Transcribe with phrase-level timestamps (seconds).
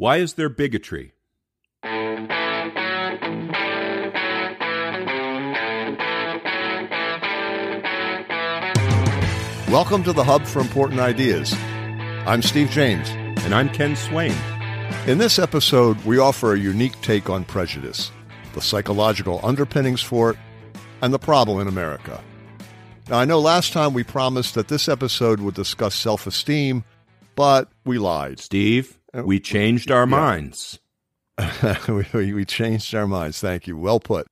[0.00, 1.12] Why is there bigotry?
[9.68, 11.52] Welcome to the Hub for Important Ideas.
[11.52, 13.10] I'm Steve James.
[13.44, 14.32] And I'm Ken Swain.
[15.06, 18.10] In this episode, we offer a unique take on prejudice,
[18.54, 20.38] the psychological underpinnings for it,
[21.02, 22.24] and the problem in America.
[23.10, 26.84] Now, I know last time we promised that this episode would discuss self esteem,
[27.36, 28.38] but we lied.
[28.38, 30.04] Steve, we changed our Yeah.
[30.06, 30.78] minds.
[31.88, 33.40] we, we changed our minds.
[33.40, 33.76] Thank you.
[33.76, 34.26] Well put.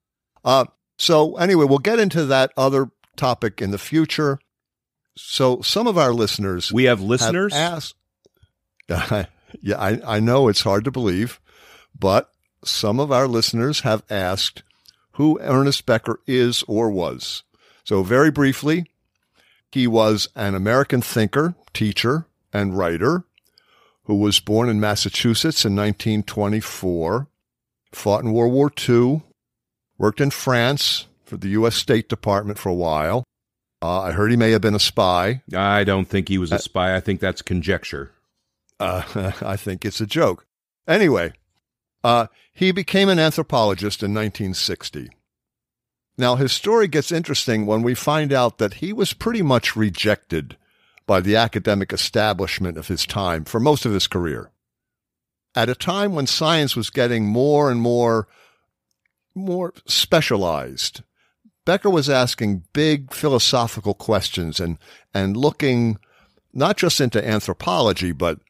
[0.44, 0.66] Uh,
[0.98, 4.38] so, anyway, we'll get into that other topic in the future.
[5.16, 7.52] So, some of our listeners We have have listeners.
[7.54, 7.94] asked.
[8.88, 9.26] yeah,
[9.78, 11.40] I, I know it's hard to believe,
[11.98, 12.30] but
[12.64, 14.62] some of our listeners have asked
[15.12, 17.42] who Ernest Becker is or was.
[17.84, 18.86] So, very briefly,
[19.72, 23.24] he was an American thinker, teacher, and writer
[24.08, 27.28] who was born in Massachusetts in 1924,
[27.92, 29.20] fought in World War II,
[29.98, 31.76] worked in France for the U.S.
[31.76, 33.22] State Department for a while.
[33.82, 35.42] Uh, I heard he may have been a spy.
[35.54, 36.96] I don't think he was a spy.
[36.96, 38.10] I think that's conjecture.
[38.80, 39.02] Uh,
[39.42, 40.46] I think it's a joke.
[40.88, 41.34] Anyway,
[42.02, 45.10] uh, he became an anthropologist in 1960.
[46.16, 50.56] Now, his story gets interesting when we find out that he was pretty much rejected
[51.08, 54.50] by the academic establishment of his time for most of his career.
[55.54, 58.28] At a time when science was getting more and more,
[59.34, 61.02] more specialized,
[61.64, 64.78] Becker was asking big philosophical questions and,
[65.14, 65.98] and looking
[66.52, 68.40] not just into anthropology, but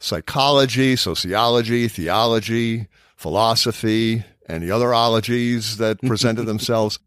[0.00, 6.98] psychology, sociology, theology, philosophy, and the other ologies that presented themselves.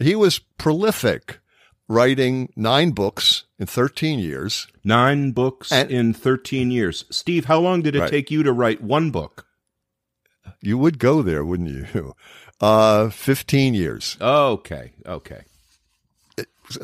[0.00, 1.38] he was prolific,
[1.88, 4.66] writing nine books in 13 years.
[4.84, 7.04] Nine books And- in 13 years.
[7.10, 8.10] Steve, how long did it Right.
[8.10, 9.46] take you to write one book?
[10.60, 12.14] You would go there, wouldn't you?
[12.60, 14.16] Uh, 15 years.
[14.20, 15.42] Okay, okay.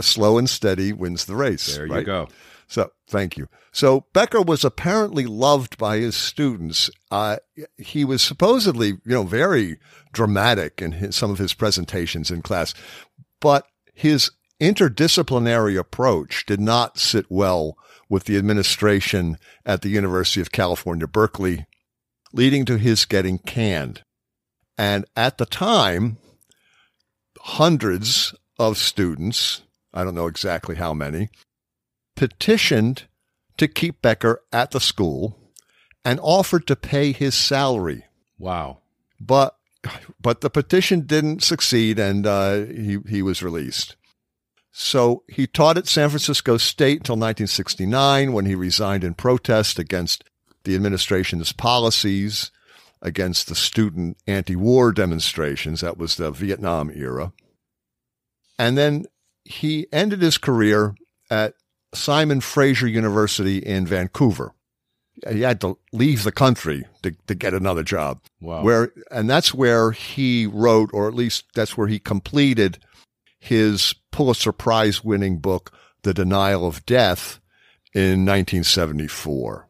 [0.01, 1.77] Slow and steady wins the race.
[1.77, 2.27] There you go.
[2.67, 3.49] So thank you.
[3.71, 6.91] So Becker was apparently loved by his students.
[7.13, 7.37] Uh,
[7.77, 9.79] he was supposedly, you know, very
[10.13, 12.75] dramatic in his, some of his presentations in class,
[13.41, 13.65] but
[13.95, 17.77] his interdisciplinary approach did not sit well
[18.09, 21.67] with the administration at the University of California, Berkeley,
[22.33, 24.03] leading to his getting canned.
[24.77, 26.19] And at the time,
[27.41, 31.29] hundreds of students, I don't know exactly how many,
[32.17, 33.05] petitioned
[33.57, 35.39] to keep Becker at the school
[36.05, 38.05] and offered to pay his salary.
[38.39, 38.79] Wow.
[39.21, 39.57] But
[40.21, 43.97] but the petition didn't succeed and uh, he, he was released.
[44.81, 50.23] So he taught at San Francisco State until 1969 when he resigned in protest against
[50.63, 52.53] the administration's policies
[53.03, 55.81] against the student anti-war demonstrations.
[55.81, 57.33] That was the Vietnam era.
[58.57, 59.07] And then
[59.45, 60.95] he ended his career
[61.29, 61.55] at
[61.93, 64.53] Simon Fraser University in Vancouver.
[65.29, 68.21] He had to leave the country to, to get another job.
[68.41, 68.63] Wow.
[68.63, 72.79] Where and that's where he wrote, or at least that's where he completed
[73.39, 75.73] his Pulitzer Prize winning book,
[76.03, 77.41] The Denial of Death,
[77.95, 79.69] in 1974.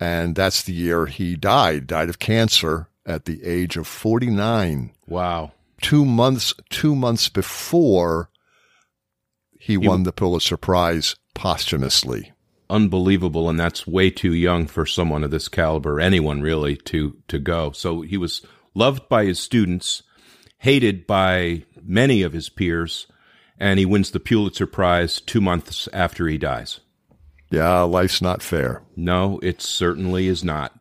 [0.00, 4.92] And that's the year he died, died of cancer at the age of 49.
[5.06, 5.52] wow.
[5.80, 8.30] Two months, two months before
[9.58, 12.32] he won the Pulitzer Prize posthumously.
[12.70, 17.38] Unbelievable, and that's way too young for someone of this caliber, anyone really, to to
[17.38, 17.72] go.
[17.72, 18.42] So he was
[18.74, 20.02] loved by his students,
[20.58, 23.06] hated by many of his peers,
[23.58, 26.80] and he wins the Pulitzer Prize two months after he dies.
[27.50, 28.82] Yeah, life's not fair.
[28.96, 30.72] No, it certainly is not.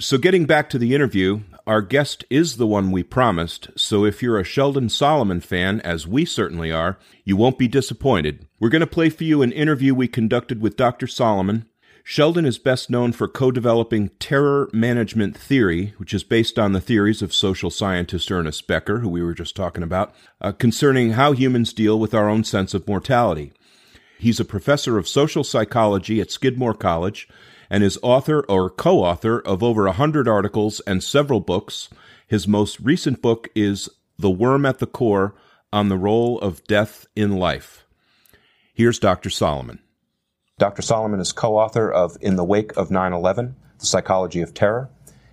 [0.00, 3.68] So, getting back to the interview, our guest is the one we promised.
[3.76, 8.46] So, if you're a Sheldon Solomon fan, as we certainly are, you won't be disappointed.
[8.58, 11.06] We're going to play for you an interview we conducted with Dr.
[11.06, 11.66] Solomon.
[12.10, 16.80] Sheldon is best known for co developing terror management theory, which is based on the
[16.80, 21.32] theories of social scientist Ernest Becker, who we were just talking about, uh, concerning how
[21.32, 23.52] humans deal with our own sense of mortality.
[24.18, 27.28] He's a professor of social psychology at Skidmore College
[27.68, 31.90] and is author or co author of over a 100 articles and several books.
[32.26, 35.34] His most recent book is The Worm at the Core
[35.74, 37.84] on the Role of Death in Life.
[38.72, 39.28] Here's Dr.
[39.28, 39.80] Solomon.
[40.58, 40.82] Dr.
[40.82, 44.90] Solomon is co author of In the Wake of 9 11 The Psychology of Terror.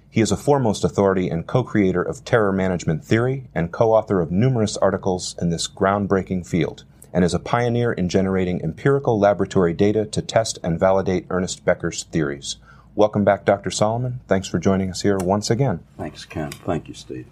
[0.07, 4.21] He is a foremost authority and co creator of terror management theory and co author
[4.21, 9.73] of numerous articles in this groundbreaking field, and is a pioneer in generating empirical laboratory
[9.73, 12.57] data to test and validate Ernest Becker's theories.
[12.93, 13.71] Welcome back, Dr.
[13.71, 14.19] Solomon.
[14.27, 15.79] Thanks for joining us here once again.
[15.97, 16.51] Thanks, Ken.
[16.51, 17.25] Thank you, Steve.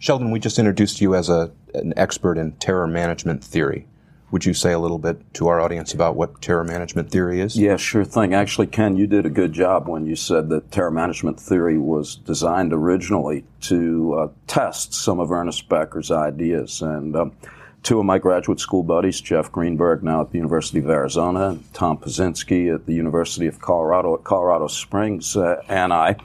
[0.00, 3.86] Sheldon, we just introduced you as a, an expert in terror management theory.
[4.34, 7.56] Would you say a little bit to our audience about what terror management theory is?
[7.56, 8.34] Yeah, sure thing.
[8.34, 12.16] Actually, Ken, you did a good job when you said that terror management theory was
[12.16, 16.82] designed originally to uh, test some of Ernest Becker's ideas.
[16.82, 17.32] And um,
[17.84, 21.74] two of my graduate school buddies, Jeff Greenberg, now at the University of Arizona, and
[21.74, 26.16] Tom Pyszczynski at the University of Colorado at Colorado Springs, uh, and I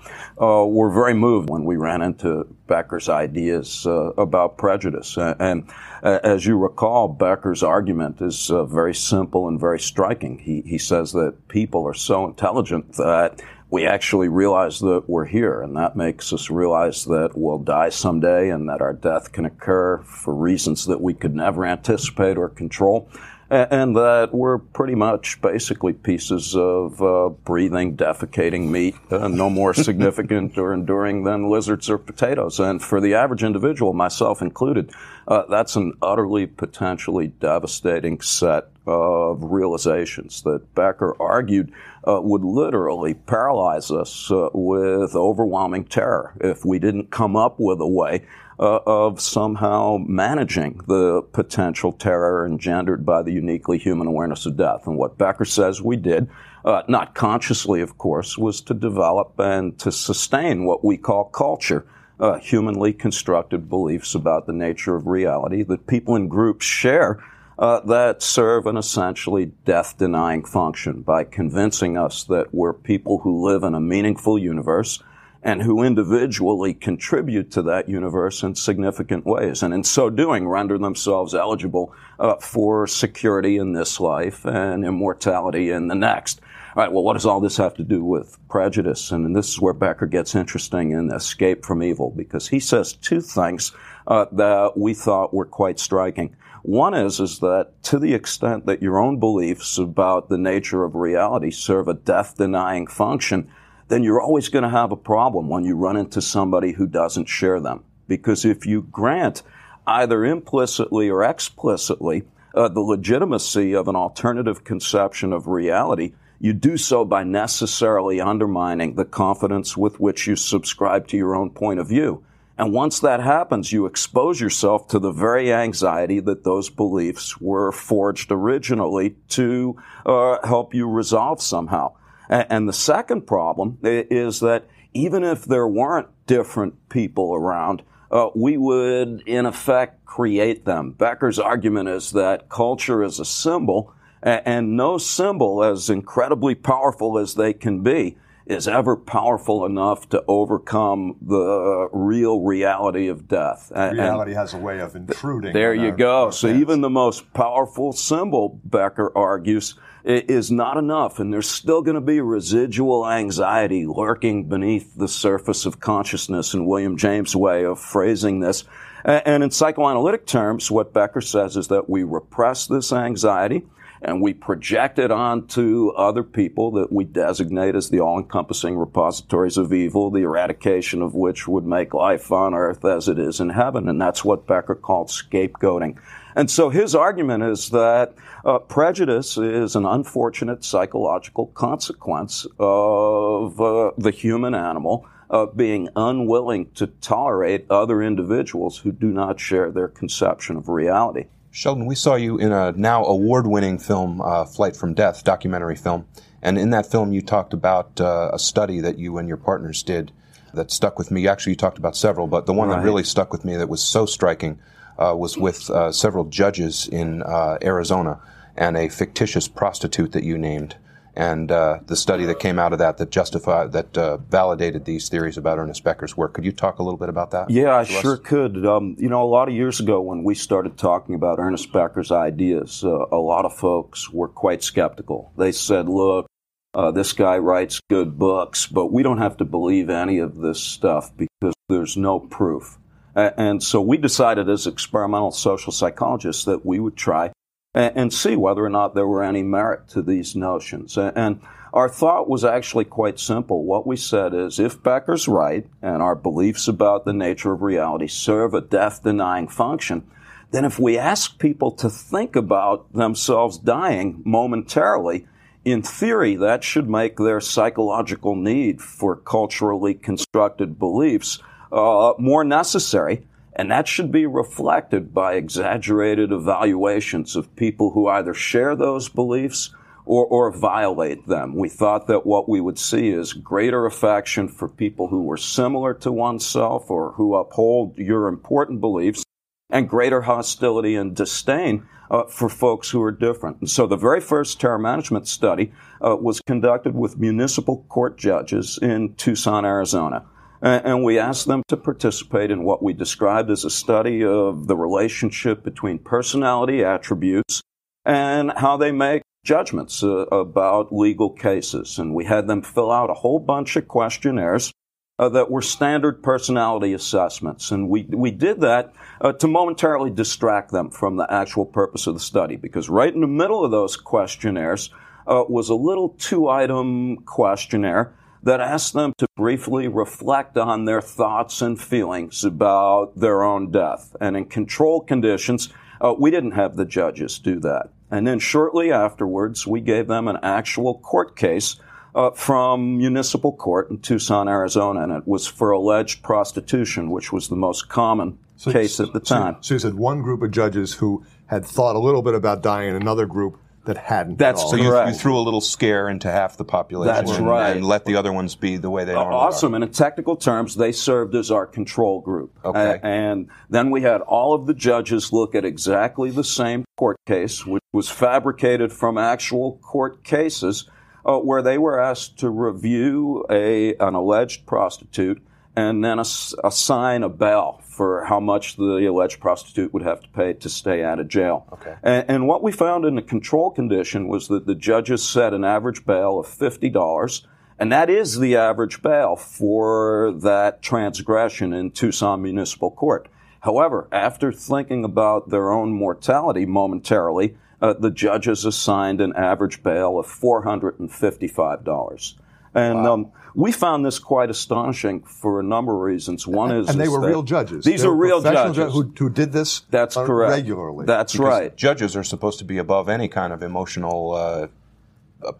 [0.41, 5.17] uh, were very moved when we ran into Becker's ideas uh, about prejudice.
[5.17, 5.69] And
[6.01, 10.39] uh, as you recall, Becker's argument is uh, very simple and very striking.
[10.39, 15.61] He, he says that people are so intelligent that we actually realize that we're here,
[15.61, 19.99] and that makes us realize that we'll die someday and that our death can occur
[19.99, 23.07] for reasons that we could never anticipate or control,
[23.51, 29.73] and that we're pretty much basically pieces of uh, breathing, defecating meat, uh, no more
[29.75, 32.59] significant or enduring than lizards or potatoes.
[32.59, 34.91] And for the average individual, myself included,
[35.27, 41.71] uh, that's an utterly potentially devastating set of realizations that Becker argued
[42.07, 47.79] uh, would literally paralyze us uh, with overwhelming terror if we didn't come up with
[47.81, 48.25] a way
[48.59, 54.85] uh, of somehow managing the potential terror engendered by the uniquely human awareness of death.
[54.85, 56.29] And what Becker says we did,
[56.65, 61.85] uh, not consciously, of course, was to develop and to sustain what we call culture.
[62.19, 67.23] Uh, humanly constructed beliefs about the nature of reality that people in groups share
[67.59, 73.45] uh, that serve an essentially death denying function by convincing us that we're people who
[73.45, 75.03] live in a meaningful universe
[75.43, 80.77] and who individually contribute to that universe in significant ways, and in so doing render
[80.77, 86.41] themselves eligible uh, for security in this life and immortality in the next.
[86.75, 89.11] All right, well, what does all this have to do with prejudice?
[89.11, 93.21] And this is where Becker gets interesting in Escape from Evil, because he says two
[93.21, 93.71] things
[94.07, 96.35] uh, that we thought were quite striking.
[96.63, 100.95] One is, is that to the extent that your own beliefs about the nature of
[100.95, 103.49] reality serve a death denying function,
[103.87, 107.27] then you're always going to have a problem when you run into somebody who doesn't
[107.27, 107.83] share them.
[108.07, 109.41] Because if you grant
[109.87, 112.23] either implicitly or explicitly
[112.53, 118.95] uh, the legitimacy of an alternative conception of reality, you do so by necessarily undermining
[118.95, 122.23] the confidence with which you subscribe to your own point of view.
[122.59, 127.71] And once that happens, you expose yourself to the very anxiety that those beliefs were
[127.71, 131.93] forged originally to uh, help you resolve somehow.
[132.29, 138.57] And the second problem is that even if there weren't different people around, uh, we
[138.57, 140.91] would in effect create them.
[140.91, 147.35] Becker's argument is that culture is a symbol, and no symbol, as incredibly powerful as
[147.35, 148.17] they can be,
[148.49, 153.71] is ever powerful enough to overcome the uh, real reality of death.
[153.75, 155.53] Reality and has a way of intruding.
[155.53, 156.31] There you go.
[156.31, 161.95] So even the most powerful symbol, Becker argues, is not enough, and there's still going
[161.95, 167.79] to be residual anxiety lurking beneath the surface of consciousness, in William James' way of
[167.79, 168.63] phrasing this.
[169.05, 173.65] And in psychoanalytic terms, what Becker says is that we repress this anxiety
[174.01, 179.73] and we project it onto other people that we designate as the all-encompassing repositories of
[179.73, 183.89] evil, the eradication of which would make life on earth as it is in heaven.
[183.89, 185.97] And that's what Becker called scapegoating.
[186.35, 188.13] And so his argument is that
[188.45, 196.71] uh, prejudice is an unfortunate psychological consequence of uh, the human animal uh, being unwilling
[196.71, 201.25] to tolerate other individuals who do not share their conception of reality.
[201.51, 205.75] Sheldon, we saw you in a now award winning film, uh, Flight from Death, documentary
[205.75, 206.05] film.
[206.41, 209.83] And in that film, you talked about uh, a study that you and your partners
[209.83, 210.11] did
[210.53, 211.27] that stuck with me.
[211.27, 212.77] Actually, you talked about several, but the one right.
[212.77, 214.59] that really stuck with me that was so striking
[214.97, 218.19] uh, was with uh, several judges in uh, Arizona
[218.55, 220.75] and a fictitious prostitute that you named
[221.15, 225.09] and uh, the study that came out of that that justified that uh, validated these
[225.09, 226.33] theories about Ernest Becker's work.
[226.33, 227.49] Could you talk a little bit about that?
[227.49, 228.19] Yeah, I sure us?
[228.23, 228.65] could.
[228.65, 232.11] Um, you know, a lot of years ago when we started talking about Ernest Becker's
[232.11, 235.31] ideas, uh, a lot of folks were quite skeptical.
[235.37, 236.27] They said, "Look."
[236.71, 240.59] Uh, this guy writes good books, but we don't have to believe any of this
[240.61, 242.77] stuff because there's no proof.
[243.15, 247.31] And so we decided as experimental social psychologists that we would try
[247.73, 250.97] and, see whether or not there were any merit to these notions.
[250.97, 253.63] And our thought was actually quite simple.
[253.63, 258.07] What we said is if Becker's right and our beliefs about the nature of reality
[258.07, 260.07] serve a death denying function,
[260.51, 265.27] then if we ask people to think about themselves dying momentarily,
[265.63, 271.37] in theory, that should make their psychological need for culturally constructed beliefs
[271.71, 273.27] uh, more necessary.
[273.59, 279.75] And that should be reflected by exaggerated evaluations of people who either share those beliefs
[280.05, 281.53] or, or violate them.
[281.57, 285.93] We thought that what we would see is greater affection for people who were similar
[285.95, 289.25] to oneself or who uphold your important beliefs
[289.69, 293.57] and greater hostility and disdain uh, for folks who are different.
[293.59, 298.79] And so the very first terror management study uh, was conducted with municipal court judges
[298.81, 300.25] in Tucson, Arizona.
[300.61, 304.75] And we asked them to participate in what we described as a study of the
[304.75, 307.61] relationship between personality attributes
[308.05, 311.97] and how they make judgments uh, about legal cases.
[311.97, 314.73] And we had them fill out a whole bunch of questionnaires
[315.17, 317.71] uh, that were standard personality assessments.
[317.71, 322.13] And we, we did that uh, to momentarily distract them from the actual purpose of
[322.13, 324.89] the study because right in the middle of those questionnaires
[325.27, 331.01] uh, was a little two item questionnaire that asked them to briefly reflect on their
[331.01, 334.15] thoughts and feelings about their own death.
[334.21, 335.69] And in control conditions,
[336.01, 337.89] uh, we didn't have the judges do that.
[338.11, 341.75] And then shortly afterwards, we gave them an actual court case
[342.15, 347.49] uh, from municipal court in Tucson, Arizona, and it was for alleged prostitution, which was
[347.49, 349.57] the most common so, case at the time.
[349.61, 352.63] So, so you said one group of judges who had thought a little bit about
[352.63, 354.37] dying, and another group that hadn't.
[354.37, 357.13] That's so you, you, threw a little scare into half the population.
[357.13, 359.73] That's and, right, and let the other ones be the way they normally awesome.
[359.73, 359.75] are.
[359.77, 362.57] And in technical terms, they served as our control group.
[362.63, 362.99] Okay.
[363.03, 367.65] and then we had all of the judges look at exactly the same court case,
[367.65, 370.89] which was fabricated from actual court cases
[371.25, 375.41] uh, where they were asked to review a, an alleged prostitute
[375.79, 380.53] and then assign a bail for how much the alleged prostitute would have to pay
[380.53, 381.65] to stay out of jail.
[381.71, 381.95] Okay.
[382.03, 385.63] And, and what we found in the control condition was that the judges set an
[385.63, 387.45] average bail of $50.
[387.77, 393.29] And that is the average bail for that transgression in Tucson Municipal Court.
[393.61, 400.19] However, after thinking about their own mortality momentarily, uh, the judges assigned an average bail
[400.19, 402.33] of $455.
[402.75, 403.13] And wow.
[403.13, 406.45] um, we found this quite astonishing for a number of reasons.
[406.45, 407.85] One is, and they is were real judges.
[407.85, 409.81] These they are real judges who, who, did this.
[409.89, 410.51] That's correct.
[410.51, 411.05] Regularly.
[411.05, 411.75] That's because right.
[411.75, 414.67] Judges are supposed to be above any kind of emotional uh,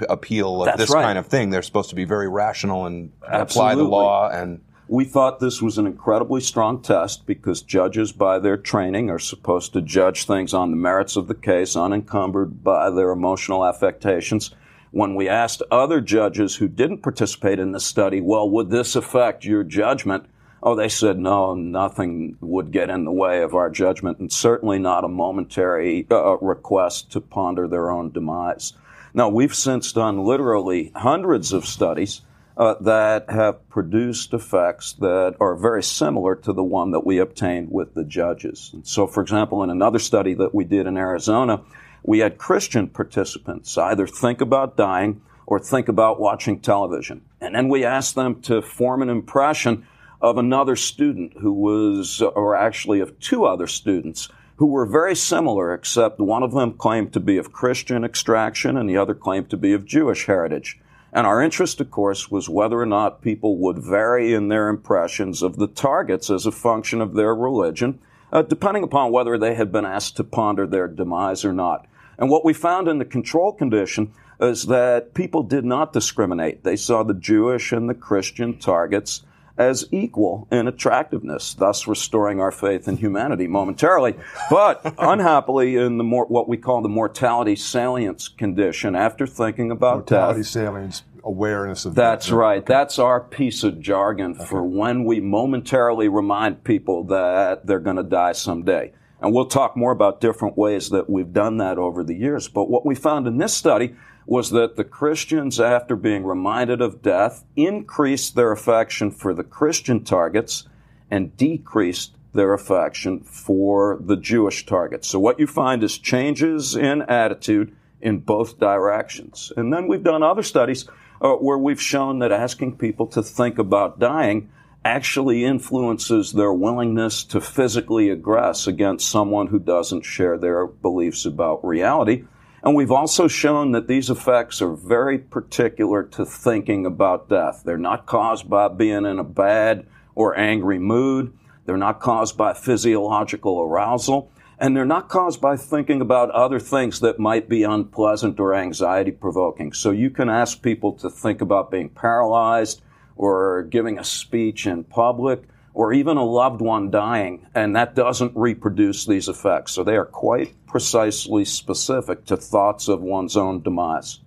[0.09, 1.03] appeal of That's this right.
[1.03, 1.49] kind of thing.
[1.49, 3.41] They're supposed to be very rational and Absolutely.
[3.41, 8.39] apply the law and we thought this was an incredibly strong test because judges, by
[8.39, 12.89] their training, are supposed to judge things on the merits of the case, unencumbered by
[12.89, 14.49] their emotional affectations.
[14.91, 19.45] When we asked other judges who didn't participate in the study, well, would this affect
[19.45, 20.25] your judgment?
[20.63, 24.79] Oh, they said no, nothing would get in the way of our judgment, and certainly
[24.79, 28.73] not a momentary uh, request to ponder their own demise.
[29.13, 32.21] Now, we've since done literally hundreds of studies
[32.57, 37.71] uh, that have produced effects that are very similar to the one that we obtained
[37.71, 38.71] with the judges.
[38.73, 41.61] And so, for example, in another study that we did in Arizona,
[42.03, 47.21] we had Christian participants either think about dying or think about watching television.
[47.41, 49.85] And then we asked them to form an impression
[50.21, 55.73] of another student who was, or actually of two other students who were very similar,
[55.73, 59.57] except one of them claimed to be of Christian extraction and the other claimed to
[59.57, 60.77] be of Jewish heritage.
[61.13, 65.41] And our interest, of course, was whether or not people would vary in their impressions
[65.41, 67.99] of the targets as a function of their religion,
[68.31, 71.87] uh, depending upon whether they had been asked to ponder their demise or not.
[72.19, 76.63] And what we found in the control condition is that people did not discriminate.
[76.63, 79.23] They saw the Jewish and the Christian targets
[79.57, 84.15] as equal in attractiveness, thus restoring our faith in humanity momentarily.
[84.49, 89.95] But unhappily, in the more what we call the mortality salience condition, after thinking about
[89.95, 92.33] mortality death, salience awareness of that's death.
[92.33, 92.65] right.
[92.65, 94.45] That's our piece of jargon okay.
[94.45, 98.93] for when we momentarily remind people that they're going to die someday.
[99.21, 102.47] And we'll talk more about different ways that we've done that over the years.
[102.47, 103.95] But what we found in this study
[104.25, 110.03] was that the Christians, after being reminded of death, increased their affection for the Christian
[110.03, 110.67] targets
[111.09, 115.07] and decreased their affection for the Jewish targets.
[115.07, 119.51] So what you find is changes in attitude in both directions.
[119.57, 120.87] And then we've done other studies
[121.21, 124.51] uh, where we've shown that asking people to think about dying
[124.83, 131.65] actually influences their willingness to physically aggress against someone who doesn't share their beliefs about
[131.65, 132.23] reality.
[132.63, 137.61] And we've also shown that these effects are very particular to thinking about death.
[137.65, 141.33] They're not caused by being in a bad or angry mood.
[141.65, 144.31] They're not caused by physiological arousal.
[144.61, 149.11] and they're not caused by thinking about other things that might be unpleasant or anxiety
[149.11, 149.71] provoking.
[149.71, 152.81] So you can ask people to think about being paralyzed
[153.19, 158.31] or giving a speech in public or even a loved one dying, and that doesn't
[158.33, 159.73] reproduce these effects.
[159.73, 164.19] So they are quite precisely specific to thoughts of one's own demise.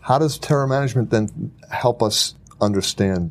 [0.00, 3.30] How does terror management then help us understand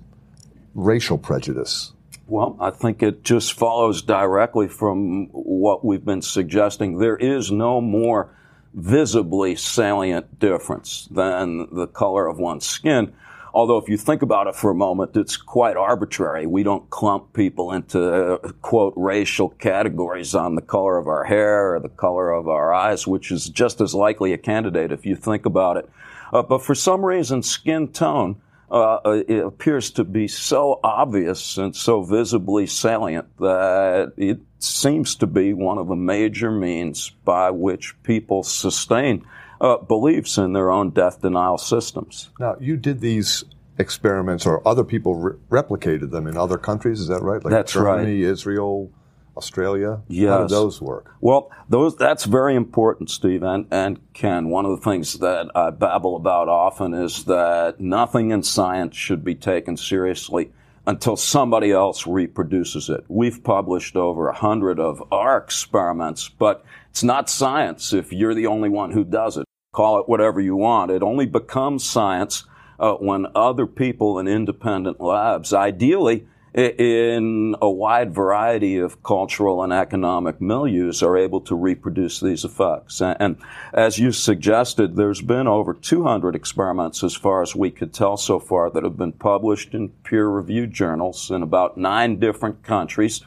[0.75, 1.91] racial prejudice?
[2.27, 7.00] Well, I think it just follows directly from what we've been suggesting.
[7.00, 8.29] There is no more
[8.75, 13.13] visibly salient difference than the color of one's skin.
[13.53, 16.48] Although, if you think about it for a moment, it's quite arbitrary.
[16.48, 21.79] We don't clump people into, quote, racial categories on the color of our hair or
[21.79, 25.45] the color of our eyes, which is just as likely a candidate if you think
[25.45, 25.89] about it.
[26.31, 28.41] Uh, but for some reason, skin tone
[28.74, 35.27] uh, it appears to be so obvious and so visibly salient that it seems to
[35.27, 39.24] be one of the major means by which people sustain
[39.62, 42.29] uh, beliefs in their own death denial systems.
[42.39, 43.43] Now, you did these
[43.77, 47.00] experiments, or other people re- replicated them in other countries.
[47.00, 47.43] Is that right?
[47.43, 48.31] Like That's Germany, right.
[48.31, 48.91] Israel,
[49.36, 50.01] Australia?
[50.07, 50.29] Yes.
[50.29, 51.15] How did those work?
[51.22, 54.50] Well, those that's very important, Steve and, and Ken.
[54.50, 59.24] One of the things that I babble about often is that nothing in science should
[59.24, 60.51] be taken seriously
[60.86, 63.05] until somebody else reproduces it.
[63.07, 68.45] We've published over a hundred of our experiments, but it's not science if you're the
[68.45, 69.47] only one who does it.
[69.71, 70.91] Call it whatever you want.
[70.91, 72.43] It only becomes science
[72.79, 79.73] uh, when other people in independent labs, ideally in a wide variety of cultural and
[79.73, 83.01] economic milieus are able to reproduce these effects.
[83.01, 83.38] And
[83.73, 88.39] as you suggested, there's been over 200 experiments as far as we could tell so
[88.39, 93.21] far that have been published in peer-reviewed journals in about nine different countries.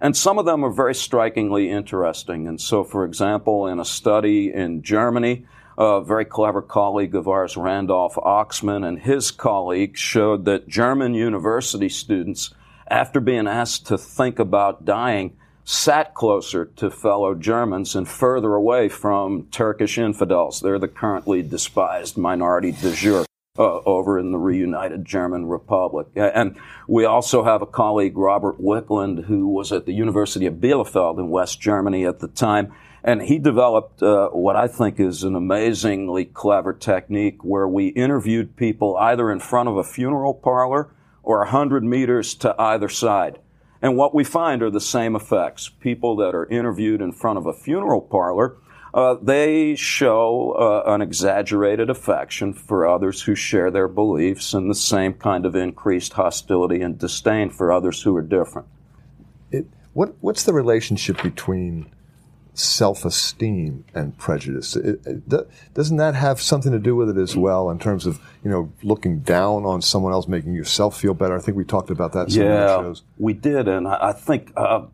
[0.00, 2.48] And some of them are very strikingly interesting.
[2.48, 7.56] And so, for example, in a study in Germany, a very clever colleague of ours,
[7.56, 12.54] Randolph Ochsmann, and his colleagues showed that German university students
[12.90, 18.88] after being asked to think about dying, sat closer to fellow Germans and further away
[18.88, 20.60] from Turkish infidels.
[20.60, 23.24] They're the currently despised minority de jure.
[23.58, 26.06] Uh, over in the reunited German Republic.
[26.14, 31.18] And we also have a colleague, Robert Wicklund, who was at the University of Bielefeld
[31.18, 32.72] in West Germany at the time.
[33.02, 38.54] And he developed uh, what I think is an amazingly clever technique where we interviewed
[38.54, 43.40] people either in front of a funeral parlor or 100 meters to either side.
[43.82, 45.68] And what we find are the same effects.
[45.68, 48.58] People that are interviewed in front of a funeral parlor,
[48.92, 54.74] uh, they show uh, an exaggerated affection for others who share their beliefs and the
[54.74, 58.68] same kind of increased hostility and disdain for others who are different.
[59.50, 61.92] It, what, what's the relationship between
[62.54, 64.76] self-esteem and prejudice.
[64.76, 68.20] It, it, doesn't that have something to do with it as well in terms of,
[68.44, 71.36] you know, looking down on someone else, making yourself feel better?
[71.36, 73.02] I think we talked about that in yeah, shows.
[73.18, 73.68] we did.
[73.68, 74.86] And I think uh,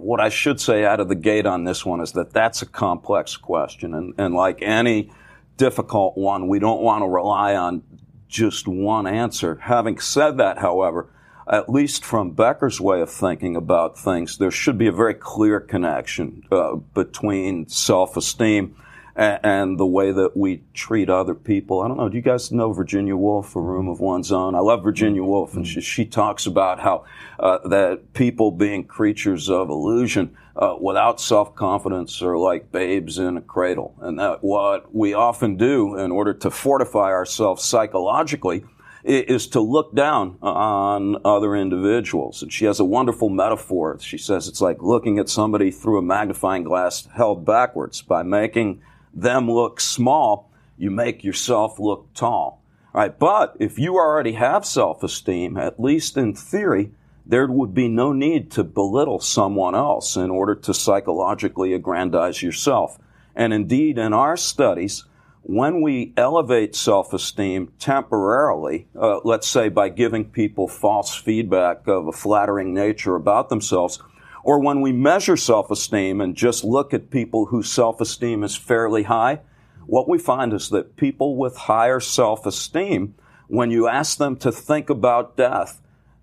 [0.00, 2.66] what I should say out of the gate on this one is that that's a
[2.66, 3.94] complex question.
[3.94, 5.12] And, and like any
[5.56, 7.82] difficult one, we don't want to rely on
[8.28, 9.56] just one answer.
[9.62, 11.10] Having said that, however,
[11.50, 15.60] at least from Becker's way of thinking about things, there should be a very clear
[15.60, 18.76] connection uh, between self-esteem
[19.16, 21.80] and, and, the way that we treat other people.
[21.80, 22.08] I don't know.
[22.08, 24.54] Do you guys know Virginia Woolf, A Room of One's Own?
[24.54, 27.04] I love Virginia Woolf, and she, she talks about how
[27.38, 33.40] uh, that people being creatures of illusion uh, without self-confidence are like babes in a
[33.40, 38.64] cradle, and that what we often do in order to fortify ourselves psychologically
[39.02, 42.42] is to look down on other individuals.
[42.42, 43.98] And she has a wonderful metaphor.
[44.00, 48.02] She says it's like looking at somebody through a magnifying glass held backwards.
[48.02, 52.62] By making them look small, you make yourself look tall.
[52.94, 53.18] All right.
[53.18, 56.92] But if you already have self-esteem, at least in theory,
[57.26, 62.98] there would be no need to belittle someone else in order to psychologically aggrandize yourself.
[63.36, 65.04] And indeed, in our studies,
[65.42, 72.12] when we elevate self-esteem temporarily, uh, let's say by giving people false feedback of a
[72.12, 74.02] flattering nature about themselves,
[74.42, 79.40] or when we measure self-esteem and just look at people whose self-esteem is fairly high,
[79.86, 83.14] what we find is that people with higher self-esteem,
[83.48, 85.80] when you ask them to think about death,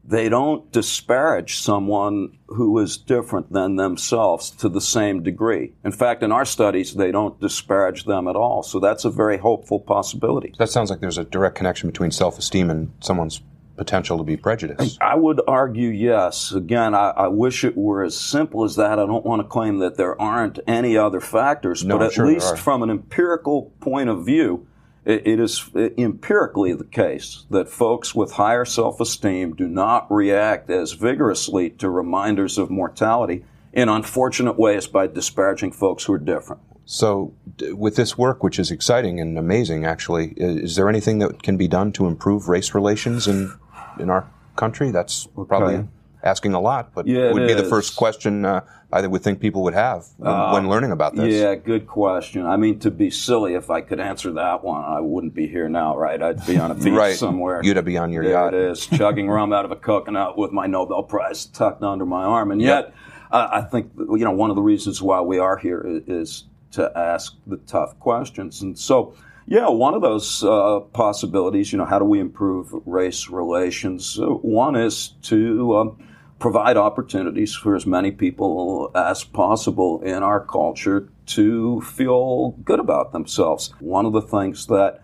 [0.07, 5.73] they don't disparage someone who is different than themselves to the same degree.
[5.83, 8.63] In fact, in our studies, they don't disparage them at all.
[8.63, 10.53] So that's a very hopeful possibility.
[10.57, 13.41] That sounds like there's a direct connection between self esteem and someone's
[13.77, 14.97] potential to be prejudiced.
[15.01, 16.51] I would argue yes.
[16.51, 18.99] Again, I, I, wish it were as simple as that.
[18.99, 22.25] I don't want to claim that there aren't any other factors, no, but at sure
[22.25, 24.67] least from an empirical point of view,
[25.05, 30.93] it, it is empirically the case that folks with higher self-esteem do not react as
[30.93, 36.61] vigorously to reminders of mortality in unfortunate ways by disparaging folks who are different.
[36.89, 37.33] So,
[37.73, 41.67] with this work, which is exciting and amazing, actually, is there anything that can be
[41.67, 43.53] done to improve race relations in
[43.99, 44.91] in our country?
[44.91, 45.87] That's probably okay.
[46.23, 47.61] asking a lot, but yeah, it would be is.
[47.61, 51.15] the first question uh, I would think people would have when, uh, when, learning about
[51.15, 51.33] this.
[51.33, 52.45] Yeah, good question.
[52.45, 55.67] I mean, to be silly, if I could answer that one, I wouldn't be here
[55.67, 56.21] now, right?
[56.21, 57.15] I'd be on a beach right.
[57.15, 57.61] somewhere.
[57.63, 58.53] You'd be on your there yacht.
[58.53, 62.23] It is chugging rum out of a coconut with my Nobel Prize tucked under my
[62.23, 62.85] arm, and yet.
[62.85, 62.95] Yep.
[63.29, 66.91] Uh, I think you know one of the reasons why we are here is to
[66.95, 68.61] ask the tough questions.
[68.61, 69.15] And so,
[69.47, 74.17] yeah, one of those uh, possibilities, you know, how do we improve race relations?
[74.19, 76.07] One is to um,
[76.37, 83.13] provide opportunities for as many people as possible in our culture to feel good about
[83.13, 83.73] themselves.
[83.79, 85.01] One of the things that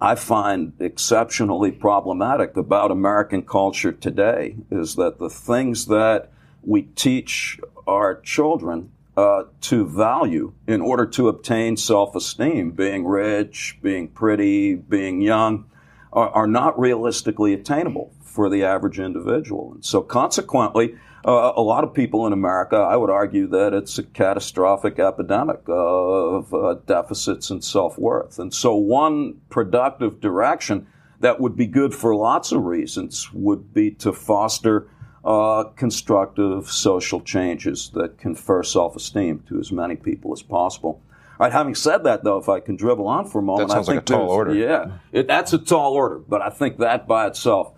[0.00, 6.30] I find exceptionally problematic about American culture today is that the things that
[6.62, 12.70] we teach our children uh, to value in order to obtain self esteem.
[12.70, 15.66] Being rich, being pretty, being young
[16.12, 19.72] are, are, not realistically attainable for the average individual.
[19.74, 20.94] And so, consequently,
[21.26, 25.60] uh, a lot of people in America, I would argue that it's a catastrophic epidemic
[25.66, 28.38] of uh, deficits in self worth.
[28.38, 30.86] And so, one productive direction
[31.20, 34.88] that would be good for lots of reasons would be to foster
[35.24, 41.02] uh, constructive social changes that confer self-esteem to as many people as possible.
[41.38, 43.74] All right, having said that, though, if I can dribble on for a moment, that
[43.74, 44.54] sounds I think like a tall order.
[44.54, 47.72] Yeah, it, that's a tall order, but I think that by itself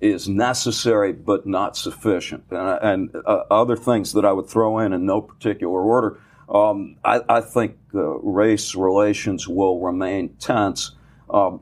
[0.00, 2.44] is necessary but not sufficient.
[2.50, 6.20] And, and uh, other things that I would throw in in no particular order.
[6.48, 10.90] Um, I, I, think uh, race relations will remain tense
[11.30, 11.60] um,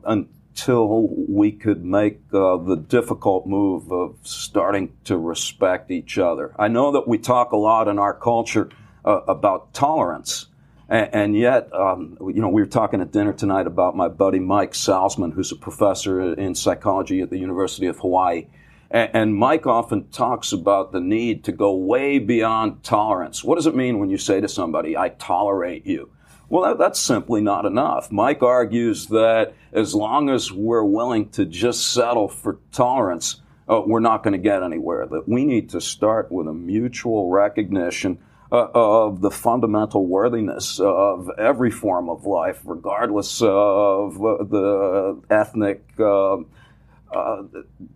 [0.53, 6.53] until we could make uh, the difficult move of starting to respect each other.
[6.59, 8.69] I know that we talk a lot in our culture
[9.03, 10.47] uh, about tolerance,
[10.89, 14.73] and, yet, um, you know, we were talking at dinner tonight about my buddy Mike
[14.73, 18.45] Salzman, who's a professor in psychology at the University of Hawaii.
[18.91, 23.43] And Mike often talks about the need to go way beyond tolerance.
[23.43, 26.11] What does it mean when you say to somebody, I tolerate you?
[26.53, 28.11] Well, that, that's simply not enough.
[28.11, 34.01] Mike argues that as long as we're willing to just settle for tolerance, uh, we're
[34.01, 35.07] not going to get anywhere.
[35.07, 38.19] That we need to start with a mutual recognition
[38.51, 45.83] uh, of the fundamental worthiness of every form of life, regardless of uh, the ethnic.
[45.97, 46.37] Uh,
[47.11, 47.43] uh,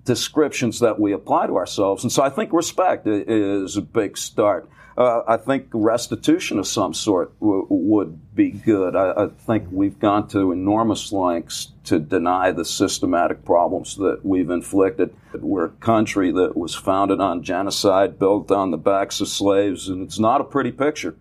[0.03, 2.03] descriptions that we apply to ourselves.
[2.03, 6.93] And so I think respect is a big start uh, I think restitution of some
[6.93, 8.95] sort w- would be good.
[8.95, 14.49] I, I, think we've gone to enormous lengths to deny the systematic problems that we've
[14.49, 15.15] inflicted.
[15.35, 20.01] We're a country that was founded on genocide, built on the backs of slaves, and
[20.01, 21.15] it's not a pretty picture.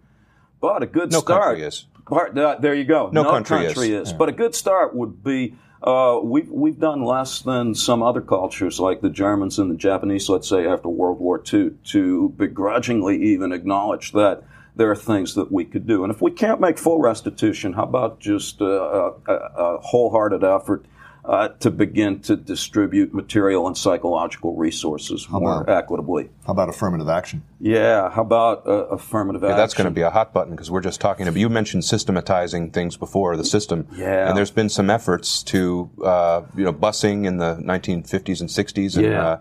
[0.58, 1.42] But a good no start.
[1.42, 1.84] Country is.
[2.06, 3.10] Part, uh, there you go.
[3.12, 4.08] No, no country, country, is.
[4.08, 4.10] is.
[4.12, 4.16] Yeah.
[4.16, 8.80] But a good start would be uh, we've, we've done less than some other cultures,
[8.80, 13.52] like the Germans and the Japanese, let's say, after World War II, to begrudgingly even
[13.52, 14.42] acknowledge that
[14.74, 16.04] there are things that we could do.
[16.04, 20.84] And if we can't make full restitution, how about just a, a, a wholehearted effort
[21.26, 26.30] uh, to begin to distribute material and psychological resources how more about, equitably.
[26.46, 27.42] How about affirmative action?
[27.60, 29.58] Yeah, how about uh, affirmative yeah, action?
[29.58, 31.38] That's going to be a hot button because we're just talking about.
[31.38, 33.88] You mentioned systematizing things before the system.
[33.96, 38.48] Yeah, and there's been some efforts to uh, you know busing in the 1950s and
[38.48, 39.06] 60s and.
[39.06, 39.26] Yeah.
[39.26, 39.38] Uh,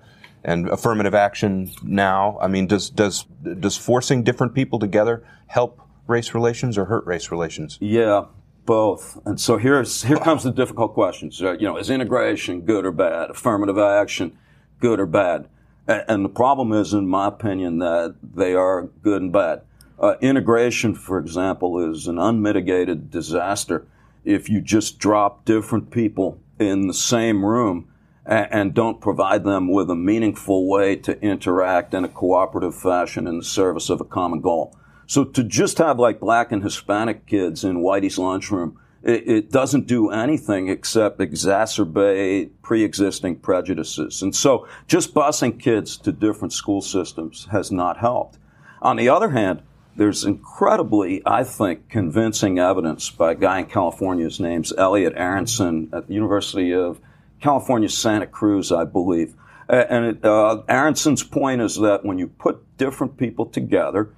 [0.48, 2.38] and affirmative action now.
[2.39, 7.32] I mean, does does does forcing different people together help race relations or hurt race
[7.32, 7.80] relations?
[7.82, 8.26] Yeah,
[8.65, 9.19] both.
[9.25, 11.41] And so here's here comes the difficult questions.
[11.41, 13.30] Uh, you know, is integration good or bad?
[13.32, 14.38] Affirmative action,
[14.80, 15.47] good or bad?
[15.88, 19.62] And the problem is, in my opinion, that they are good and bad.
[19.99, 23.86] Uh, integration, for example, is an unmitigated disaster
[24.23, 27.88] if you just drop different people in the same room
[28.25, 33.28] and, and don't provide them with a meaningful way to interact in a cooperative fashion
[33.28, 34.75] in the service of a common goal.
[35.08, 39.88] So to just have like black and Hispanic kids in Whitey's lunchroom, it, it doesn't
[39.88, 44.22] do anything except exacerbate pre-existing prejudices.
[44.22, 48.38] And so just busing kids to different school systems has not helped.
[48.82, 49.62] On the other hand,
[49.96, 54.26] there's incredibly, I think, convincing evidence by a guy in California.
[54.26, 57.00] His name's Elliot Aronson at the University of
[57.39, 59.36] California, Santa Cruz, I believe,
[59.68, 64.10] And it, uh, Aronson's point is that when you put different people together,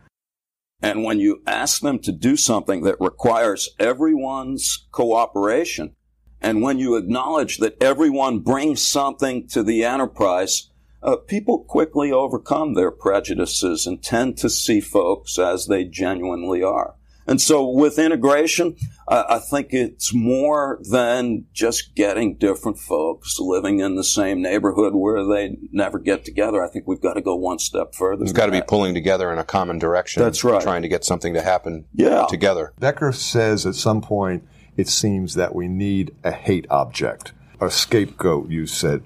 [0.82, 5.96] and when you ask them to do something that requires everyone's cooperation,
[6.40, 10.70] and when you acknowledge that everyone brings something to the enterprise,
[11.02, 16.96] uh, people quickly overcome their prejudices and tend to see folks as they genuinely are.
[17.28, 23.96] And so with integration, I think it's more than just getting different folks living in
[23.96, 26.64] the same neighborhood where they never get together.
[26.64, 28.24] I think we've got to go one step further.
[28.24, 30.24] We've got to be pulling together in a common direction.
[30.24, 30.62] That's right.
[30.62, 32.28] Trying to get something to happen yeah.
[32.30, 32.74] together.
[32.80, 38.50] Becker says at some point it seems that we need a hate object, a scapegoat,
[38.50, 39.04] you said.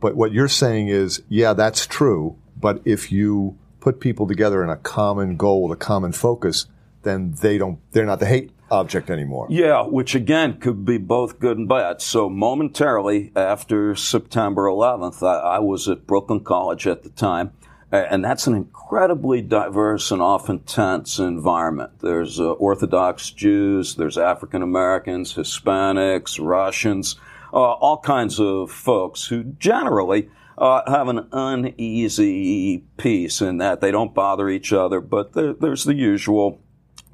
[0.00, 2.36] But what you're saying is, yeah, that's true.
[2.56, 6.66] But if you put people together in a common goal, a common focus,
[7.04, 9.46] then they don't, they're not the hate object anymore.
[9.50, 12.00] Yeah, which again could be both good and bad.
[12.00, 17.52] So momentarily after September 11th, I, I was at Brooklyn College at the time.
[17.92, 22.00] And that's an incredibly diverse and often tense environment.
[22.00, 27.14] There's uh, Orthodox Jews, there's African Americans, Hispanics, Russians,
[27.52, 33.92] uh, all kinds of folks who generally uh, have an uneasy peace in that they
[33.92, 36.60] don't bother each other, but there, there's the usual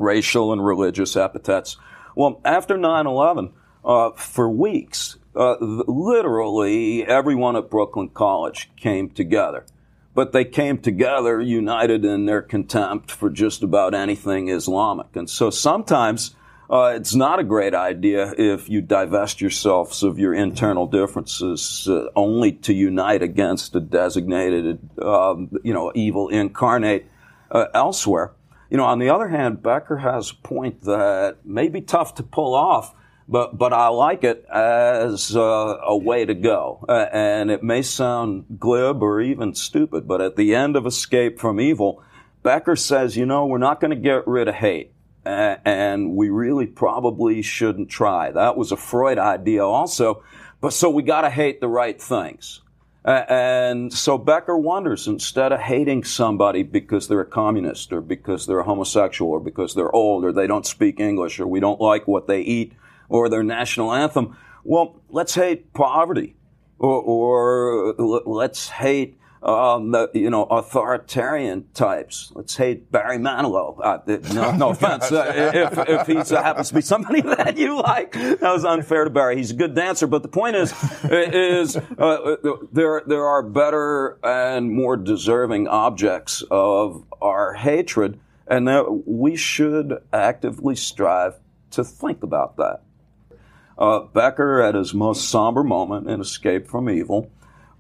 [0.01, 1.77] racial and religious epithets.
[2.17, 3.53] Well, after 9 11,
[3.85, 9.65] uh, for weeks, uh, literally everyone at Brooklyn College came together.
[10.13, 15.15] But they came together united in their contempt for just about anything Islamic.
[15.15, 16.35] And so sometimes
[16.69, 22.07] uh, it's not a great idea if you divest yourselves of your internal differences uh,
[22.17, 27.07] only to unite against a designated, um, you know, evil incarnate
[27.51, 28.33] uh, elsewhere.
[28.71, 32.23] You know, on the other hand, Becker has a point that may be tough to
[32.23, 32.95] pull off,
[33.29, 35.41] but but I like it as uh,
[35.83, 36.85] a way to go.
[36.89, 41.41] Uh, and it may sound glib or even stupid, but at the end of Escape
[41.41, 42.03] from Evil,
[42.45, 44.93] Becker says, you know, we're not going to get rid of hate.
[45.25, 48.31] and we really probably shouldn't try.
[48.31, 50.23] That was a Freud idea also.
[50.61, 52.61] But so we got to hate the right things.
[53.05, 58.47] Uh, and so Becker wonders instead of hating somebody because they're a communist or because
[58.47, 61.81] they're a homosexual or because they're old or they don't speak English or we don't
[61.81, 62.75] like what they eat
[63.09, 66.37] or their national anthem, well, let's hate poverty
[66.79, 67.95] or, or
[68.27, 72.31] let's hate um, the, you know, authoritarian types.
[72.35, 73.79] Let's hate Barry Manilow.
[73.83, 73.99] Uh,
[74.35, 75.11] no, no offense.
[75.11, 79.11] Uh, if, if he happens to be somebody that you like, that was unfair to
[79.11, 79.37] Barry.
[79.37, 80.75] He's a good dancer, but the point is,
[81.05, 82.37] is uh,
[82.73, 90.03] there there are better and more deserving objects of our hatred, and that we should
[90.13, 91.35] actively strive
[91.71, 92.83] to think about that.
[93.79, 97.31] Uh, Becker, at his most somber moment in Escape from Evil,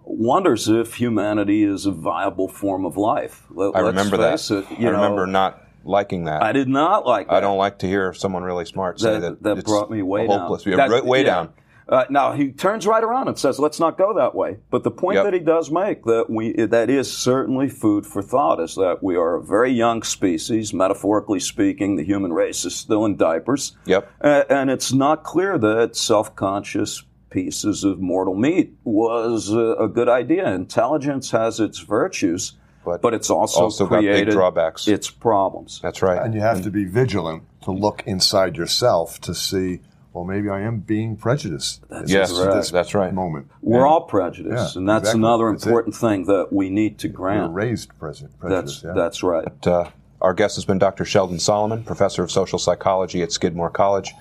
[0.04, 3.46] wonders if humanity is a viable form of life.
[3.50, 4.50] Let, I remember that.
[4.50, 6.42] It, I know, remember not liking that.
[6.42, 7.34] I did not like that.
[7.34, 9.42] I don't like to hear someone really smart say that.
[9.42, 10.64] That, that brought me way hopeless.
[10.64, 10.76] down.
[10.76, 11.24] That, way yeah.
[11.24, 11.52] down.
[11.88, 14.92] Uh, now he turns right around and says, "Let's not go that way." But the
[14.92, 15.24] point yep.
[15.24, 19.16] that he does make that we that is certainly food for thought is that we
[19.16, 21.96] are a very young species, metaphorically speaking.
[21.96, 23.76] The human race is still in diapers.
[23.86, 24.08] Yep.
[24.20, 30.08] Uh, and it's not clear that self-conscious pieces of mortal meat was a, a good
[30.08, 30.52] idea.
[30.52, 34.88] Intelligence has its virtues, but, but it's also, also created drawbacks.
[34.88, 35.80] its problems.
[35.82, 36.20] That's right.
[36.20, 39.80] And you have to be vigilant to look inside yourself to see
[40.12, 41.84] well, maybe I am being prejudiced.
[41.88, 42.64] That's yes, right.
[42.72, 43.14] that's right.
[43.14, 43.48] Moment.
[43.62, 45.20] We're all prejudiced, yeah, and that's exactly.
[45.20, 47.52] another important that's thing that we need to grant.
[47.52, 48.34] We're raised prejudice.
[48.42, 48.92] That's, yeah.
[48.94, 49.44] that's right.
[49.44, 49.90] But, uh,
[50.20, 51.04] our guest has been Dr.
[51.04, 54.12] Sheldon Solomon, professor of social psychology at Skidmore College.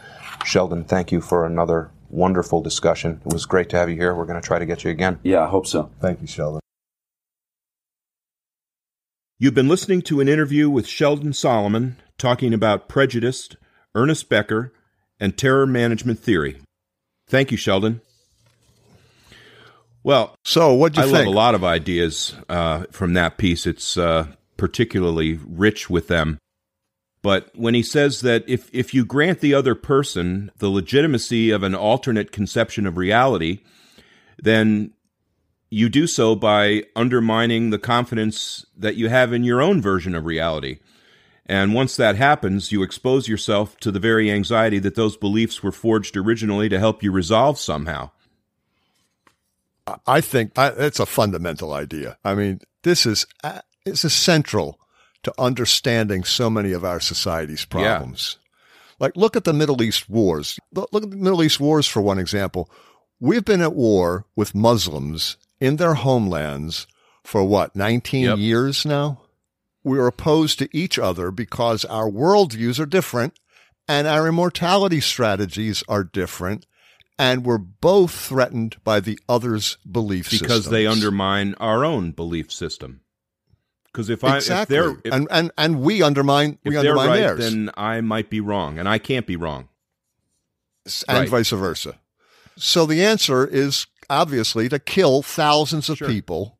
[0.45, 3.21] Sheldon, thank you for another wonderful discussion.
[3.25, 4.13] It was great to have you here.
[4.15, 5.19] We're going to try to get you again.
[5.23, 5.91] Yeah, I hope so.
[5.99, 6.59] Thank you, Sheldon.
[9.37, 13.49] You've been listening to an interview with Sheldon Solomon talking about prejudice,
[13.95, 14.73] Ernest Becker,
[15.19, 16.59] and terror management theory.
[17.27, 18.01] Thank you, Sheldon.
[20.03, 21.25] Well, so what do you I think?
[21.25, 23.65] love a lot of ideas uh, from that piece.
[23.65, 26.37] It's uh, particularly rich with them.
[27.21, 31.63] But when he says that if, if you grant the other person the legitimacy of
[31.63, 33.59] an alternate conception of reality,
[34.37, 34.93] then
[35.69, 40.25] you do so by undermining the confidence that you have in your own version of
[40.25, 40.79] reality.
[41.45, 45.71] And once that happens, you expose yourself to the very anxiety that those beliefs were
[45.71, 48.11] forged originally to help you resolve somehow.
[50.05, 52.17] I think that's a fundamental idea.
[52.23, 54.78] I mean, this is uh, it's essential
[55.23, 58.37] to understanding so many of our society's problems.
[58.39, 58.45] Yeah.
[58.99, 60.59] Like, look at the Middle East wars.
[60.73, 62.69] Look at the Middle East wars for one example.
[63.19, 66.87] We've been at war with Muslims in their homelands
[67.23, 68.37] for what, 19 Yep.
[68.37, 69.21] years now?
[69.83, 73.33] We're opposed to each other because our worldviews are different
[73.87, 76.65] and our immortality strategies are different.
[77.17, 83.01] And we're both threatened by the other's belief because they undermine our own belief system.
[83.91, 84.77] Because if I exactly.
[84.77, 87.39] if they're if, and, and, and we undermine, we undermine right, theirs.
[87.39, 89.69] then I might be wrong, and I can't be wrong.
[91.07, 91.29] and Right.
[91.29, 91.99] vice versa.
[92.55, 96.07] So the answer is obviously to kill thousands of Sure.
[96.07, 96.57] people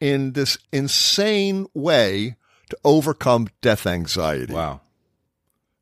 [0.00, 2.36] in this insane way
[2.70, 4.52] to overcome death anxiety.
[4.52, 4.80] Wow.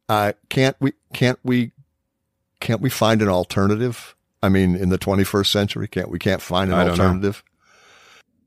[0.09, 0.93] Uh, can't we?
[1.13, 1.73] Can't we?
[2.61, 4.15] Can't we find an alternative?
[4.43, 6.19] I mean, in the 21st century, can't we?
[6.19, 7.33] Can't find an don't know.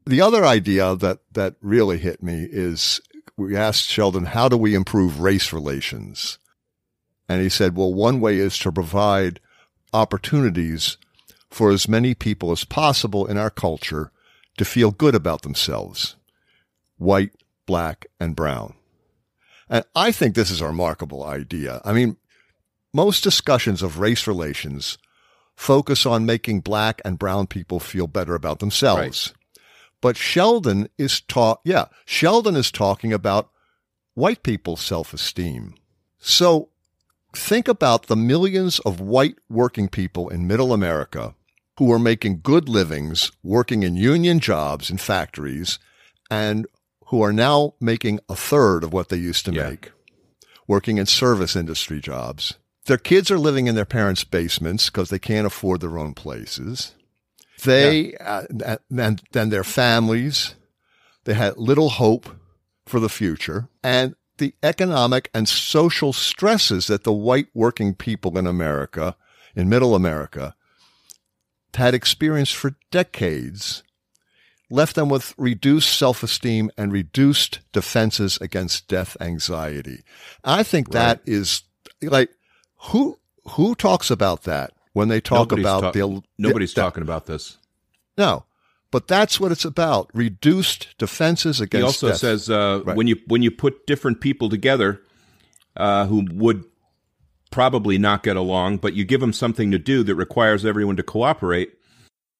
[0.07, 3.01] The other idea that that really hit me is
[3.35, 6.39] we asked Sheldon, "How do we improve race relations?"
[7.27, 9.41] And he said, "Well, one way is to provide
[9.91, 10.95] opportunities
[11.49, 14.11] for as many people as possible in our culture
[14.57, 16.15] to feel good about themselves,
[16.97, 17.31] white,
[17.65, 18.75] black, and brown."
[19.69, 21.81] And I think this is a remarkable idea.
[21.83, 22.15] I mean,
[22.93, 24.97] most discussions of race relations
[25.57, 29.33] focus on making black and brown people feel better about themselves.
[30.01, 33.49] But Sheldon is taught, yeah, Sheldon is talking about
[34.13, 35.75] white people's self-esteem.
[36.19, 36.69] So
[37.35, 41.35] think about the millions of white working people in middle America
[41.77, 45.77] who are making good livings working in union jobs in factories
[46.29, 46.65] and
[47.07, 49.69] who are now making a third of what they used to Yeah.
[49.69, 49.91] make
[50.67, 52.55] working in service industry jobs.
[52.85, 56.93] Their kids are living in their parents' basements because they can't afford their own places.
[57.63, 58.43] They uh,
[58.89, 60.55] and then their families,
[61.23, 62.29] they had little hope
[62.85, 68.45] for the future, and the economic and social stresses that the white working people in
[68.45, 69.15] America,
[69.55, 70.55] in Middle America,
[71.73, 73.83] had experienced for decades,
[74.69, 80.03] left them with reduced self-esteem and reduced defenses against death anxiety.
[80.43, 81.63] I think that is
[82.01, 82.29] like
[82.91, 83.19] who
[83.51, 87.25] who talks about that when they talk Nobody's about talk- the Nobody's the- talking about
[87.27, 87.57] this.
[88.17, 88.45] no,
[88.91, 91.81] but that's what it's about: reduced defenses against.
[91.81, 92.17] He also death.
[92.17, 92.95] says uh, Right.
[92.97, 95.01] when you when you put different people together
[95.75, 96.63] uh, who would
[97.51, 101.03] probably not get along, but you give them something to do that requires everyone to
[101.03, 101.73] cooperate,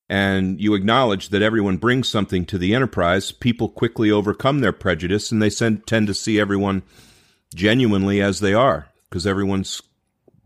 [0.09, 5.31] and you acknowledge that everyone brings something to the enterprise, people quickly overcome their prejudice
[5.31, 6.81] and they send, tend to see everyone
[7.55, 9.81] genuinely as they are because everyone's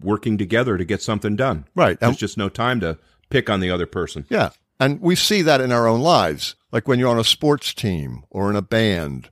[0.04, 1.66] working together to get something done.
[1.76, 2.98] right, There's and, just no time to
[3.30, 4.26] pick on the other person.
[4.30, 7.74] yeah, and we see that in our own lives, like when you're on a sports
[7.74, 9.30] team or in a band,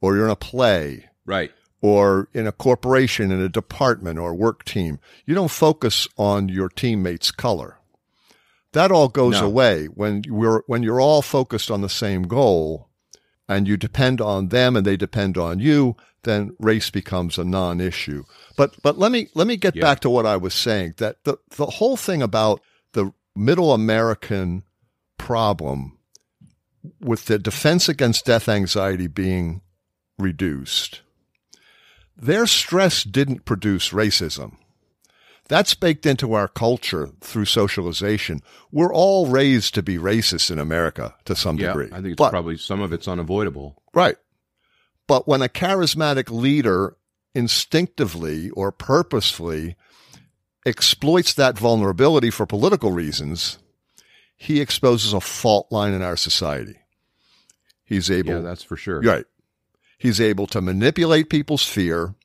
[0.00, 1.50] or you're in a play, Right.
[1.80, 4.98] or in a corporation, in a department or work team.
[5.26, 7.78] You don't focus on your teammate's color.
[8.72, 9.46] That all goes No.
[9.46, 12.88] away when we're when you're all focused on the same goal
[13.48, 18.24] and you depend on them and they depend on you, then race becomes a non-issue.
[18.56, 19.82] But but let me let me get Yeah.
[19.82, 22.60] back to what I was saying that the the whole thing about
[22.92, 24.64] the middle American
[25.18, 25.98] problem
[27.00, 29.62] with the defense against death anxiety being
[30.18, 31.02] reduced
[32.16, 34.56] their stress didn't produce racism.
[35.48, 38.40] That's baked into our culture through socialization.
[38.72, 41.68] We're all raised to be racist in America to some Yeah.
[41.68, 41.86] degree.
[41.92, 43.80] I think it's But- probably some of it's unavoidable.
[43.94, 44.16] Right.
[45.06, 46.96] But when a charismatic leader
[47.34, 49.76] instinctively or purposefully
[50.64, 53.58] exploits that vulnerability for political reasons,
[54.36, 56.78] he exposes a fault line in our society.
[57.84, 59.00] He's able Yeah, that's for sure.
[59.00, 59.26] Right.
[59.96, 62.16] He's able to manipulate people's fear,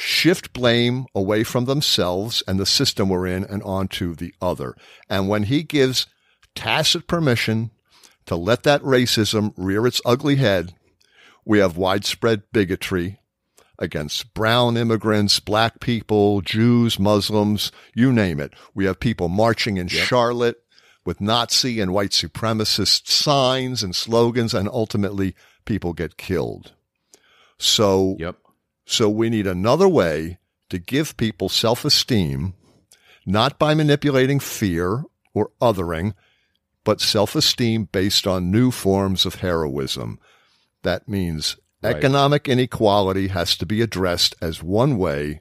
[0.00, 4.74] shift blame away from themselves and the system we're in and onto the other.
[5.08, 6.06] And when he gives
[6.54, 7.70] tacit permission
[8.26, 10.74] to let that racism rear its ugly head,
[11.44, 13.18] we have widespread bigotry
[13.78, 18.52] against brown immigrants, black people, Jews, Muslims, you name it.
[18.74, 20.62] We have people marching in Charlotte
[21.04, 25.34] with Nazi and white supremacist signs and slogans, and ultimately
[25.64, 26.72] people get killed.
[27.58, 28.36] So, Yep.
[28.84, 30.38] So we need another way
[30.68, 32.54] to give people self-esteem,
[33.26, 36.14] not by manipulating fear or othering,
[36.84, 40.18] but self-esteem based on new forms of heroism.
[40.82, 41.96] That means Right.
[41.96, 45.40] economic inequality has to be addressed as one way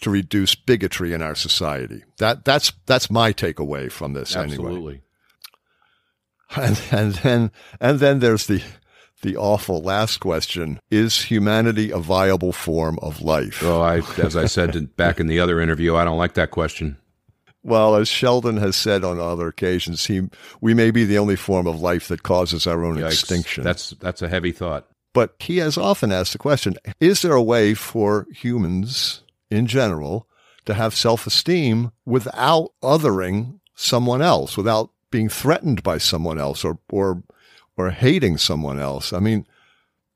[0.00, 2.02] to reduce bigotry in our society.
[2.16, 4.54] That that's that's my takeaway from this anyway.
[4.54, 5.02] Absolutely.
[6.56, 8.62] And, and then and then there's the
[9.22, 13.62] the awful last question: Is humanity a viable form of life?
[13.62, 16.96] Well, I, as I said back in the other interview, I don't like that question.
[17.62, 20.28] Well, as Sheldon has said on other occasions, he
[20.60, 23.06] we may be the only form of life that causes our own Yikes.
[23.12, 23.64] extinction.
[23.64, 24.86] That's that's a heavy thought.
[25.12, 30.28] But he has often asked the question is there a way for humans in general
[30.66, 36.78] to have self esteem without othering someone else, without being threatened by someone else or,
[36.90, 37.22] or,
[37.76, 39.12] or hating someone else?
[39.12, 39.46] I mean,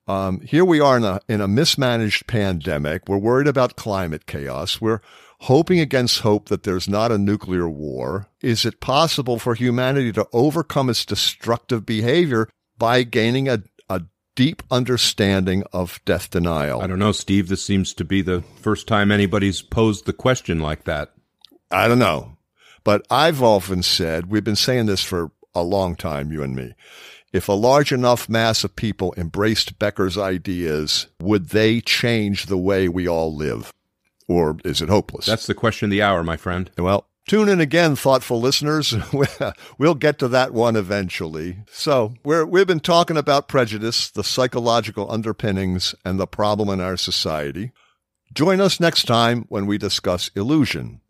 [0.06, 3.08] um, here we are in a, in a mismanaged pandemic.
[3.08, 4.80] We're worried about climate chaos.
[4.80, 5.00] We're
[5.40, 8.26] hoping against hope that there's not a nuclear war.
[8.42, 14.02] Is it possible for humanity to overcome its destructive behavior by gaining a, a
[14.34, 16.80] deep understanding of death denial?
[16.80, 17.48] I don't know, Steve.
[17.48, 21.12] This seems to be the first time anybody's posed the question like that.
[21.70, 22.36] I don't know.
[22.82, 26.74] But I've often said, we've been saying this for a long time, you and me.
[27.32, 32.88] If a large enough mass of people embraced Becker's ideas, would they change the way
[32.88, 33.72] we all live?
[34.26, 35.26] Or is it hopeless?
[35.26, 36.68] That's the question of the hour, my friend.
[36.76, 38.96] Well, tune in again, thoughtful listeners.
[39.78, 41.58] we'll get to that one eventually.
[41.70, 46.96] So, we're, we've been talking about prejudice, the psychological underpinnings, and the problem in our
[46.96, 47.70] society.
[48.34, 51.00] Join us next time when we discuss illusion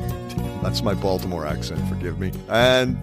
[0.62, 2.32] That's my Baltimore accent, forgive me.
[2.48, 2.96] And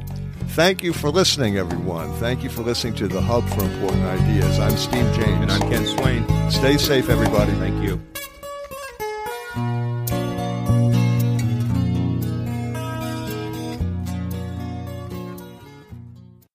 [0.49, 2.13] thank you for listening, everyone.
[2.15, 4.59] Thank you for listening to The Hub for Important Ideas.
[4.59, 5.41] I'm Steve James.
[5.41, 6.25] And I'm Ken Swain.
[6.49, 7.51] Stay safe, everybody.
[7.53, 8.01] Thank you.